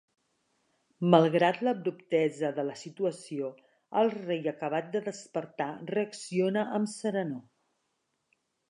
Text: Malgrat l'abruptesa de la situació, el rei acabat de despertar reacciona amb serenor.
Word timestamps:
Malgrat 1.15 1.59
l'abruptesa 1.67 2.49
de 2.61 2.65
la 2.71 2.79
situació, 2.85 3.51
el 4.03 4.11
rei 4.17 4.43
acabat 4.55 4.91
de 4.97 5.03
despertar 5.11 5.71
reacciona 5.95 6.67
amb 6.81 6.95
serenor. 7.01 7.47